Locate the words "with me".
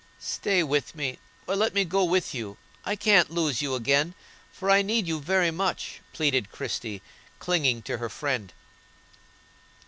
0.63-1.19